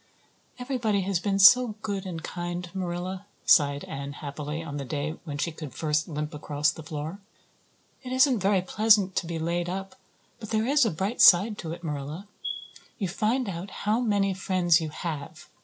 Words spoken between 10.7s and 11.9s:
a bright side to it,